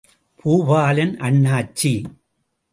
Boopalan 0.39 1.13
Annachi! 1.19 1.93